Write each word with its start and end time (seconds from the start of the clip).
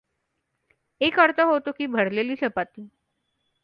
एक 1.01 1.19
अर्थ 1.19 1.39
होतो 1.41 1.71
की 1.71 1.87
भरलेली 1.89 2.35
चपाती. 2.35 2.89